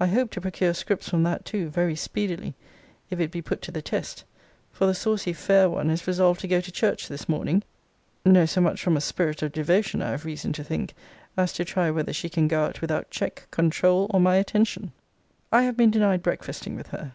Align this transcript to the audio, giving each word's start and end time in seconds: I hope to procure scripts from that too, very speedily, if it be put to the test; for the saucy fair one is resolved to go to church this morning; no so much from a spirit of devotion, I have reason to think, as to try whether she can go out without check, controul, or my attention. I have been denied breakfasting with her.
I 0.00 0.06
hope 0.06 0.30
to 0.30 0.40
procure 0.40 0.72
scripts 0.72 1.06
from 1.10 1.22
that 1.24 1.44
too, 1.44 1.68
very 1.68 1.94
speedily, 1.94 2.54
if 3.10 3.20
it 3.20 3.30
be 3.30 3.42
put 3.42 3.60
to 3.60 3.70
the 3.70 3.82
test; 3.82 4.24
for 4.72 4.86
the 4.86 4.94
saucy 4.94 5.34
fair 5.34 5.68
one 5.68 5.90
is 5.90 6.06
resolved 6.06 6.40
to 6.40 6.48
go 6.48 6.62
to 6.62 6.72
church 6.72 7.08
this 7.08 7.28
morning; 7.28 7.62
no 8.24 8.46
so 8.46 8.62
much 8.62 8.82
from 8.82 8.96
a 8.96 9.02
spirit 9.02 9.42
of 9.42 9.52
devotion, 9.52 10.00
I 10.00 10.12
have 10.12 10.24
reason 10.24 10.54
to 10.54 10.64
think, 10.64 10.94
as 11.36 11.52
to 11.52 11.66
try 11.66 11.90
whether 11.90 12.14
she 12.14 12.30
can 12.30 12.48
go 12.48 12.64
out 12.64 12.80
without 12.80 13.10
check, 13.10 13.48
controul, 13.50 14.06
or 14.08 14.18
my 14.18 14.36
attention. 14.36 14.92
I 15.52 15.64
have 15.64 15.76
been 15.76 15.90
denied 15.90 16.22
breakfasting 16.22 16.74
with 16.74 16.86
her. 16.86 17.12